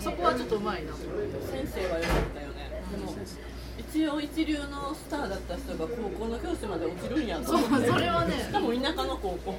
[0.00, 2.82] そこはちょっとうまいな先生は良かったよね。
[2.90, 3.14] でも
[3.76, 7.44] 一応一流のスターだった人が高校の教師まで落ちちるんやと。
[7.46, 8.34] そう思ってそれはね。
[8.40, 9.54] しかも田舎の高校。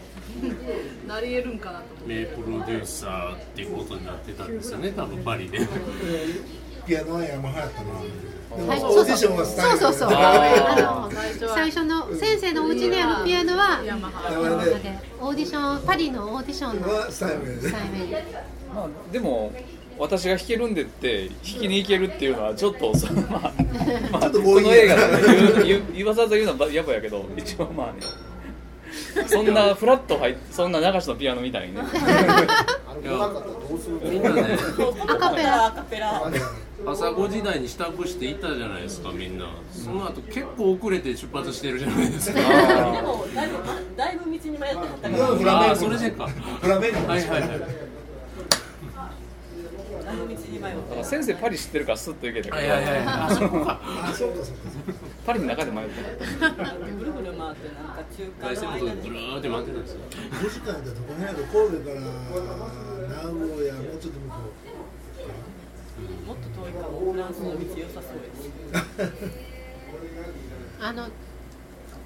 [1.08, 2.13] なり得るんかなと思って。
[2.13, 5.60] 名プロデューサーっていうことになってたんですよね多分パリで
[6.85, 7.93] ピアノはヤマハやったな。
[7.93, 8.09] はい
[8.55, 10.17] オーディションはスタイルそうそうそう。
[10.17, 14.29] ああの最初の先生のお家にあるピアノはヤマハ
[14.63, 17.63] ででオーディションパリのオーディションのはスタイル。
[18.11, 18.25] やで
[18.73, 19.51] まあでも
[19.97, 23.53] 私が弾けるんでって弾きに行けるっていうのはちょっとそのまあ、
[24.11, 27.99] まあ、この映画で言う言わざず言うのはやばやけど一応まあね
[29.27, 31.75] そんなフラット入ってそんな流しのピアノみたいに。
[31.75, 31.81] ね
[35.07, 36.21] アカペラアカペラ
[36.87, 39.47] 朝5時台に支度して行ったじゃないですかみんな。
[39.71, 42.39] その後結構遅れて出発してるじゃないですか。
[42.39, 42.45] で
[43.01, 43.57] もだいぶ
[43.97, 45.09] だいぶ道に迷ってはった。
[45.09, 46.27] からああそれでか。
[46.27, 47.07] フラメンコ。
[47.07, 47.49] はいはいはい。
[47.49, 47.55] だ
[50.13, 52.55] いぶ道に迷っだかてら先生パリ知ってるからスッと行けた
[55.25, 56.01] パリの中で迷って
[56.39, 56.63] なか。
[56.63, 58.03] ったぐるぐる回ってなんか。
[58.15, 59.99] 中凱旋間の間に門とぐるーって回ってたんですよ。
[60.05, 61.49] 5時間やったらどこにある神
[61.81, 64.35] 戸から名古屋もうちょっと向こ
[66.25, 67.11] もっと遠いかも。
[67.13, 68.17] フランスの道良さそう
[68.73, 69.11] やし
[70.81, 71.07] あの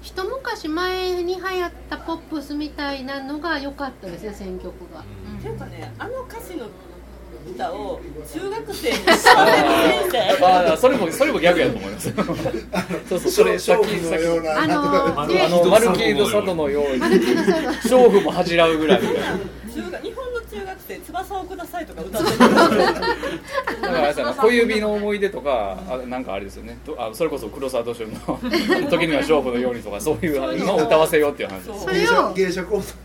[0.02, 5.04] 一昔前に流行ったポップスみたいなのが良かったですね選曲が、っ
[5.42, 6.66] ていうかねあの歌詞の
[7.46, 8.00] 歌を
[8.32, 12.12] 中学生に歌わせる先生ああそれもそれもギャグやと思います。
[13.08, 14.22] そうそうそれさっきさっき。
[14.22, 14.62] のような。
[14.62, 14.82] あの
[15.44, 17.00] あのマルキード佐渡のように。
[17.00, 19.02] 娼婦も恥じらうぐらい。
[19.02, 19.22] みたいな
[19.74, 20.39] 中学日本の
[21.30, 28.38] 中学生翼をくださいとか歌ってるだからさ小指の思い出とかあなんかあれですよねとあそれこそ黒沢敏夫の
[28.90, 32.96] 「時には勝負のように」とかそういうのを歌わせようっていう話ですそれを芸者コース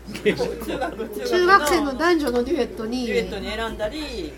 [1.28, 4.32] 中学生の男女のデュエットにデュエットに選んだり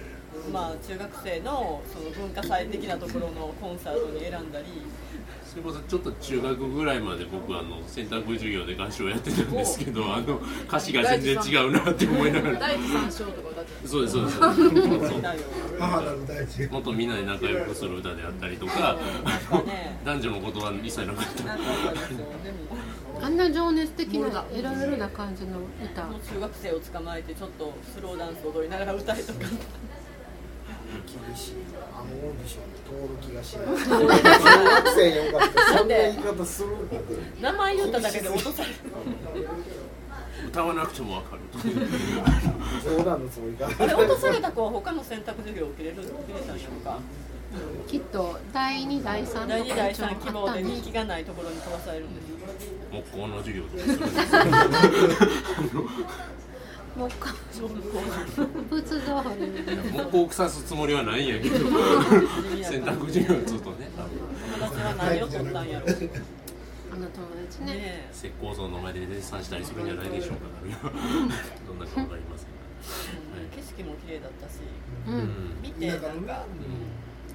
[0.52, 4.66] まあ中学生のその文化祭的なところのコンサートに選んだり
[5.58, 15.10] それこそちょっと中学ぐらいまで僕あの選択授業で合唱やってたんですけどあの歌詞が全然違うなって思いながら第一三章とか歌ってそうですそうですそうです。
[15.10, 15.22] そう
[15.80, 18.96] 母なる大地もっとみんなで仲良くする歌であったりとか。
[20.04, 21.24] 男女のことは一切なかっ
[23.20, 23.26] た。
[23.26, 26.02] あんな情熱的ないろいろな感じの歌。
[26.32, 29.40] 中学生を捕まえてちょっとスローダンス踊りながら歌えとか
[31.06, 31.54] 厳しい
[31.92, 36.68] あのオーディション通る気がしない中学生よかったそんな言い方する
[37.40, 38.74] 名前言っただけで落とされる
[40.48, 41.42] 歌わなくてもわかる
[42.84, 46.98] 冗談のつもりかあれ落とされた子は他の選択授業を受けれる受けれたんやろか
[47.86, 52.28] きっと第2第3第2第とか3希望で人気がないところに飛ばされるんです
[52.92, 54.08] 木工の授業とかするんで
[56.98, 57.34] すよもうか
[58.70, 61.58] 仏像木工を腐すつもりはないんやけど。
[62.64, 63.88] 選択授業ずっとね。
[63.96, 65.86] 友達は何を取ったんやろ
[66.90, 67.66] あの友達ね。
[67.66, 70.90] ね石膏像の前で絶賛したりするんじゃないでしょうか
[71.66, 72.48] どんなかわかりません。
[72.48, 74.60] が、景色も綺麗だったし。
[75.06, 75.18] ううん。
[75.20, 76.44] ん見てなんか。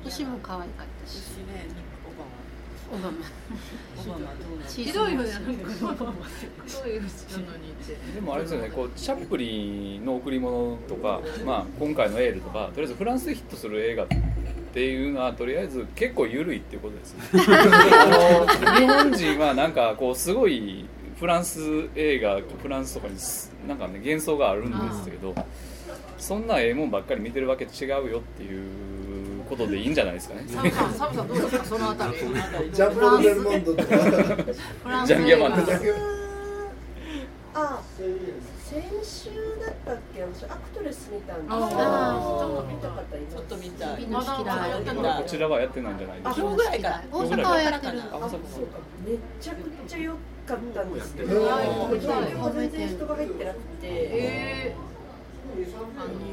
[0.06, 1.20] 牛も可愛かったし。
[1.20, 1.68] 牛ね
[2.94, 3.44] オバマ。
[4.68, 5.30] ひどいよね
[8.14, 14.08] でもあれですよねこうチャップリンの贈り物とか、まあ、今回のエールとかとりあえずフランスでヒットする映画っ
[14.74, 20.86] ていうのはとりあえず結構緩いっていうことです 日本人はなんかこうすごい
[21.20, 21.60] フランス
[21.96, 25.34] 映画フランスとかにすなんかね幻想があるんですけど
[26.18, 28.62] そんなええもんばっかり見てるわけ違うよっていう
[29.50, 30.44] ことでいいんじゃないですかね。
[30.48, 31.66] サムさんサムさんどうですか？
[31.66, 32.14] そのあたり。
[32.18, 33.96] ジャンポル・モンドとか。
[33.96, 35.08] フランス。
[35.08, 35.54] ジャンギャマン
[37.56, 38.10] あ先
[39.04, 39.30] 週
[39.64, 40.24] だったっけ？
[40.24, 41.70] 私アクトレス見たんですあー。
[42.40, 43.20] ちょっと見た方い。
[43.30, 44.08] ちょっと見たい。
[44.08, 46.42] まだまだやってまだないこちらはやってないんじゃないですか？
[46.42, 46.90] 今日ぐらいか。
[46.90, 48.02] ら大阪はやってる。
[48.02, 48.30] あそうか。
[48.30, 50.18] そうかめちゃくちゃ良か
[50.56, 51.30] ったんですけど、
[52.52, 54.76] 全然人が入ってなくて、え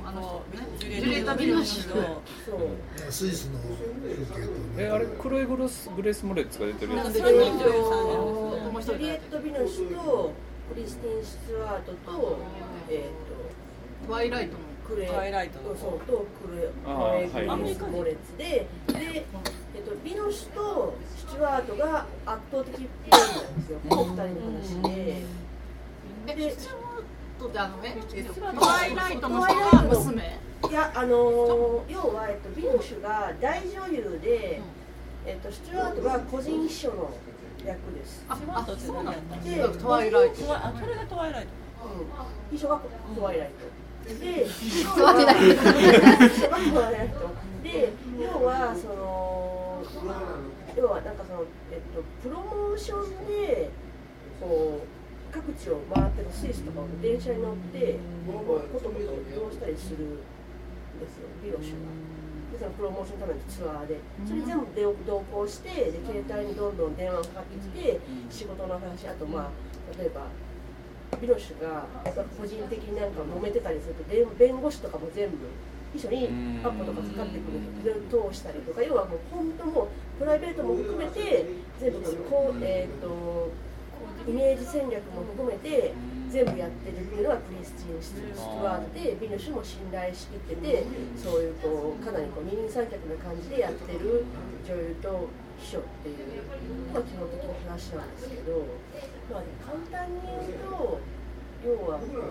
[0.07, 0.43] あの
[0.79, 3.13] ジュジュリエット・ビノシュそう。
[3.13, 3.75] スイスの風
[4.41, 7.19] 景とえあれクロエグロスグレース・モレッツが出てるやつ。
[7.19, 7.97] それに女優さ
[8.81, 10.33] んジュリエット・ビノシュと
[10.73, 12.39] クリスティン・スチュワートと,、
[12.89, 25.23] えー、トワイライトのとクレトワイライトのそうとクレあークレはいグリス・モレッツでで、えっとビノシュとスチュワートが圧倒的プレイなんですよこの二人の話で。
[27.41, 29.41] トってあのえトワイライトの
[29.89, 30.39] 娘。
[30.69, 34.61] いやあのー要は、えっと、ビノシュが大女優で、
[35.25, 37.11] えっと、スチュワートが個人秘書の
[37.65, 38.25] 役です。
[38.29, 39.37] ああそうなんだ。
[39.39, 39.89] でト。
[39.89, 40.55] ワイライト。
[40.55, 41.49] あそれがトワイライト。
[41.83, 42.81] うん、秘書が
[43.17, 44.15] トワイライト。
[44.15, 44.47] で、
[44.85, 47.15] トワイライト秘書がトワイライト。
[47.63, 49.83] で、要はその
[50.77, 53.71] 要はなんかそのえっとプロモーションで
[55.31, 60.19] 地を回ってるスイスとかを電車に乗ってこうコトコト移動したりするん
[60.99, 61.93] ですよビロシュが。
[62.51, 64.01] でそのプロモーションのためのツアーで。
[64.27, 68.01] それ全部で同行してで携帯にどんどん電話がかかってきて
[68.31, 70.27] 仕事の話あとまあ例えば
[71.21, 71.87] ビロシュが
[72.39, 75.37] 個人的になんか揉めてたりすると弁弁護士とかも全部
[75.95, 76.31] 一緒に
[76.63, 77.61] アポとかかかってくる。
[78.11, 78.83] 通したりとか。
[78.83, 81.47] 要はもう本当もうプライベートも含めて
[81.81, 82.01] 全部
[82.31, 83.51] こう、えー、と
[84.31, 85.93] イメージ戦略も含めて
[86.31, 90.87] 全部やってるっていうのがクリスティン・スチュワートでビノシュも信頼しきってて
[91.19, 94.23] そういうこうかなりこう二人三脚な感じでやってる
[94.63, 95.27] 女優と
[95.59, 96.47] 秘書っていう
[96.95, 98.63] のが基本的な話なんですけど、
[99.35, 101.01] まあ、簡単に言うと
[101.67, 102.31] 要はこうな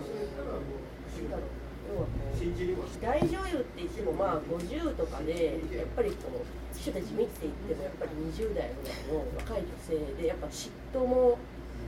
[1.28, 1.60] だろう
[1.92, 11.36] 要はこう大女優って言ってもまあ50とかでやっぱりこう秘書たち見ていってもやっぱり20代ぐらいの若い女性でやっぱ嫉妬も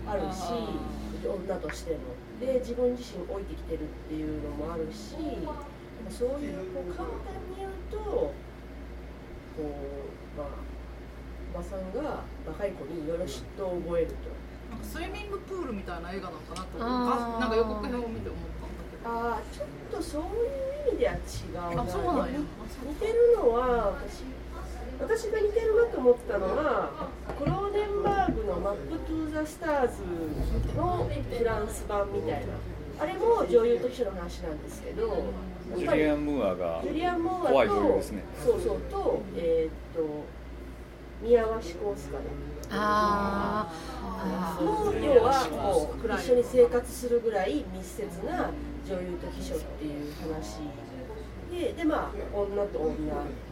[0.06, 0.52] あるし
[1.24, 1.98] 女としての。
[2.40, 5.14] で自分自身置いてきてるっていうのもあるし
[6.10, 8.34] そういうこう簡単に言うとこ
[9.58, 9.62] う
[10.36, 10.46] まあ
[11.54, 14.14] おばさんが若い子にいろいろ嫉妬を覚えると。
[14.72, 19.10] なんかスイミングプールみたいな映画なのかなとなんか予告編を見て思ったんだけど。
[19.10, 21.16] ああちょっとそういう意味では違
[21.72, 21.82] うな。
[21.82, 22.40] あそうなんや。
[22.40, 24.24] 似てるのは私
[25.02, 30.02] 私が似てるなと思ったのはクローネンバーグの「マップ・トゥ・ザ・スターズ」
[30.76, 32.52] のフランス版みたいな。
[33.00, 35.24] あれも女優と一緒の話なんですけど
[35.76, 38.22] ジュリアン・ムーアがジュリアン・ムーアと怖い女優ですね。
[38.44, 40.24] そうそうとえーっと
[41.22, 42.22] 宮鷲コースかな
[42.70, 48.50] あの要はこう一緒に生活するぐらい密接な
[48.86, 50.58] 女優と秘書っていう話
[51.50, 52.94] ででまあ女と女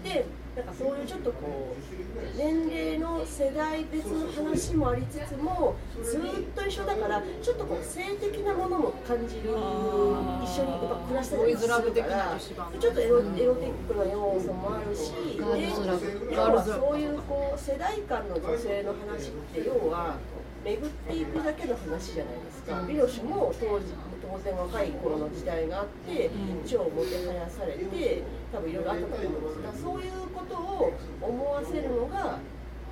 [0.04, 0.26] で
[0.60, 6.20] なんかそういうちょっとこう年齢の世代別の話もありつつもずっ
[6.54, 12.36] と一緒だからちょっとこう性的なものも感じる一緒にやっぱ暮らしたりするから
[12.78, 20.16] ちょっとエロエロティックな要素もあるし要はそういうこう世代間の女性の話って要は
[20.62, 22.82] 巡っていくだけの話じゃないですか。
[22.86, 23.86] ビロシュも当時
[24.30, 26.30] 当然若い頃の時代があって
[26.66, 28.22] 超もてはやされて
[28.52, 32.38] 多分いろいろあったと思うんですがそういうことを思わせるのが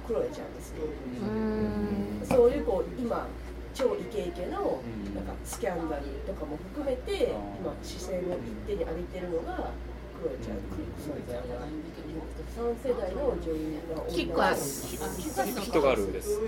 [0.06, 0.84] クロエちゃんですよ。
[2.24, 3.26] そういうこう今
[3.74, 4.80] 超イケイケの
[5.14, 7.28] なんかスキャンダルとかも含めて
[7.60, 9.70] 今視線を一手に浴びてるのが
[10.18, 10.56] クロエちゃん。
[10.74, 11.14] クリスマ
[12.26, 14.96] ス3世代の女優がキックアス
[15.62, 16.40] 人があるです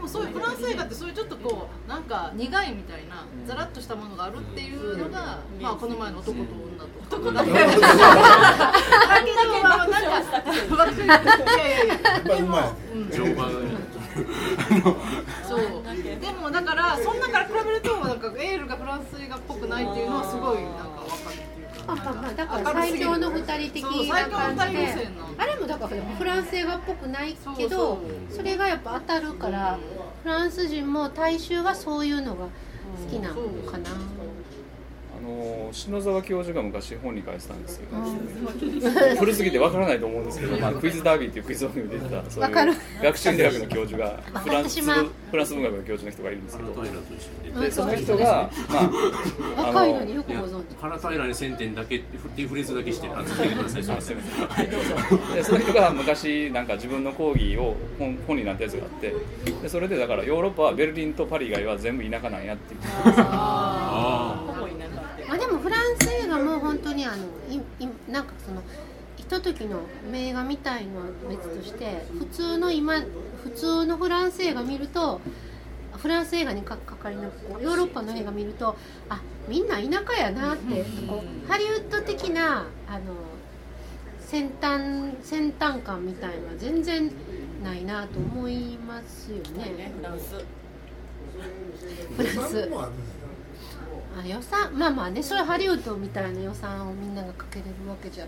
[0.00, 6.46] でもそういうフランス映画ってそういうちょっとこうなんか苦いみたいなザラッとしたものがあるっていうのが、まあこの前の男と女
[7.10, 7.52] と男だけ。
[7.52, 7.76] だけ。
[7.76, 7.82] ど
[9.62, 10.08] まあなんかいや
[11.66, 11.96] いやいや。
[12.24, 12.56] でも
[13.12, 13.44] 情報
[15.46, 15.60] そう。
[16.18, 20.99] でもだからそんなから比べるとなんかエールがフランス映画っぽくないっていうのはすごいなんか
[21.94, 22.54] 分かるっていうか。
[22.54, 27.98] まあまあだから最強の二人的な感じであれもだからフランス映画っぽくないけど
[28.30, 29.78] それがやっぱ当たるから
[30.22, 32.50] フランス人も大衆はそういうのが好
[33.10, 33.34] きなの
[33.70, 33.90] かな。
[35.30, 37.96] あの篠沢教授が昔本に書いてたんですけど
[39.18, 48.80] 古すぎてわからないと思うんですけど、まあ、クイズダービーっていうクイズ番組に出てたそういう学習大学の教授がフランスフランス文学の教授の人がいるんですけどでその人が、ま
[49.56, 49.98] あ、若いの
[50.80, 53.08] 原平に1000点だけっていうフレーズだけして
[55.34, 59.14] でその人が昔なんか自分の講義を本本になったやつがあって
[59.62, 62.74] でそれでだからヨーロッパはベルリンとパリ以外は全部田舎なんやって
[65.40, 68.62] でもフランス映画も本当にあのいいなんかその
[69.16, 69.80] ひとときの
[70.10, 73.00] 名画みたいのは別として普通の今
[73.42, 75.20] 普通のフランス映画見ると
[75.96, 78.76] フランス映画にかかかりなくこうヨーロッパの映画見ると
[79.08, 83.14] あみんな田舎やなってこうハリウッド的なあの
[84.20, 87.10] 先端先端感みたいのは全然
[87.64, 89.92] ないなと思いますよね。
[89.96, 90.44] フランス。
[92.16, 92.70] フランス
[94.18, 98.26] あ予算まあまあねそれハリウッドみたいな予算をみんながかけれるわけじゃ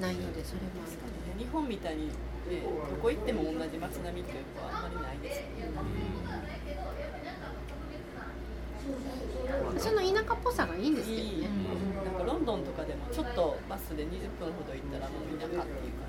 [0.00, 0.92] ないのでそれもある。
[0.92, 2.12] けど日本みたいに、ね、
[2.60, 6.46] どこ行っても同じ街並みっていうのはあんまりないですよね。
[9.78, 11.48] その田舎っぽさがいいんですけどね。
[12.04, 14.08] なんかロンドンとかでもちょっとバスで20
[14.38, 16.06] 分ほど行ったらもう田舎っていう感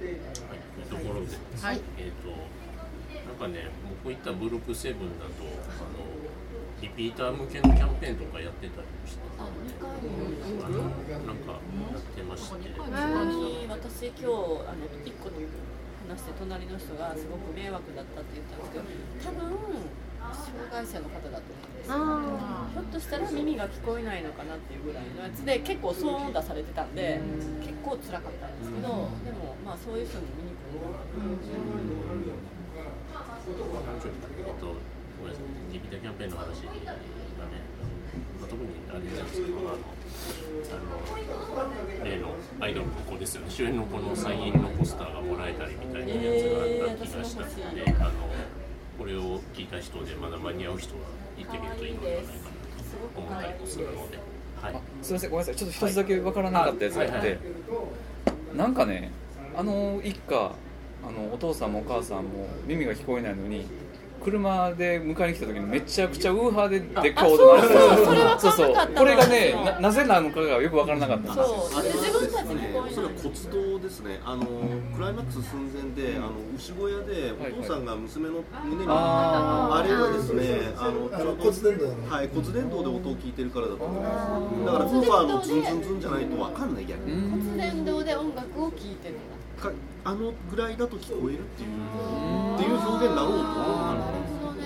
[0.00, 2.30] はい、ところで、はい、えっ、と
[3.28, 3.68] なんかね
[4.02, 6.19] 僕行ったブルクセブンだとあの
[6.80, 9.44] リピーター向けのキャンペーンとかやってたりもして、あ
[10.68, 12.72] のなんかやってまして、
[13.30, 13.40] じ。
[13.40, 15.36] に私今日あの一個の
[16.08, 18.84] 話して隣の人がすごく迷惑だったって言ったんですけど
[19.22, 21.96] 多分障害者の方だと思うんですよ
[22.72, 27.20] ひょっとしたら耳が聞こえないのかなっていうぐらいのやつで結構騒音出されてたんで
[27.60, 28.88] 結構辛かったんですけど
[29.24, 30.80] でもまあそういう人に見に来る
[34.40, 34.89] えっと、ごめんな、
[35.82, 36.80] リピーターキャンペーンの話がね、
[38.40, 39.78] まあ、特にあれなんですけど、あの、
[40.70, 48.10] あの例のアイドルの子ですよね、主演の子のサインのポスターがもらえたりみたいなやつがあった気がしたので、あの
[48.98, 51.00] これを聞いた人でまだ間に合う人は
[51.38, 52.40] 行ってみるといいのではないかな
[53.14, 54.18] と思ったりもするので。
[54.60, 55.30] はい、すみません。
[55.30, 55.56] ごめんなさい。
[55.56, 57.38] ちょっと一つだけわからなかったやつがあって、はいはい。
[58.56, 59.10] なんかね
[59.56, 60.52] あの一家
[61.02, 63.66] あのお父さんもお母さんも耳が聞こえないのに
[64.22, 71.44] 車で迎えに来た時にめちゃくちゃウーハーででっかい音鳴らしてあそうそうそれ分かんなかったそうそうこれがねななぜなのかがよくわからなかったんですよ。
[71.70, 71.82] そう。
[71.82, 74.20] で自分たちに聞こえないそれは骨董ですね。
[74.24, 74.44] あの
[74.94, 82.10] クライマックス寸前であの牛小屋でお父さんが娘の胸に、あれがですねあのあの骨伝導の。
[82.10, 84.66] はい骨伝導で音を聞いてるからだと思います。
[84.66, 87.30] だからウーファーのズンズンズンじゃないとわかんない逆に。
[87.30, 89.14] 骨伝導で音楽を聴いてる
[89.60, 89.70] か
[90.04, 91.68] あのぐらいだと聞こえるっていう
[92.54, 93.86] っていう表現だろうと思う。
[93.86, 94.64] なるほどね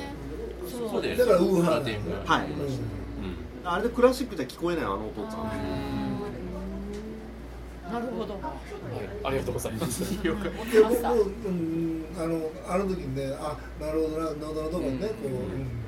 [0.71, 2.51] そこでだからウーハー点がはい。
[2.51, 2.61] うん。
[2.61, 2.69] うん
[3.67, 5.45] あれでクラシックじゃ聞こえないあのお父さん。
[7.91, 8.39] なるほど。
[9.25, 10.23] ありがとうございます。
[10.23, 15.85] で僕も、うん、あのあの時にねあなるほどな喉のとこにねこう、うん。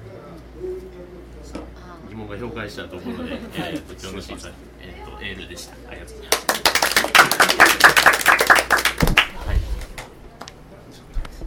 [2.09, 4.49] 疑問が評価したところで、えー、と今日の審査、
[4.81, 5.75] えー、とエールでした。
[5.91, 7.76] ありがとうございます。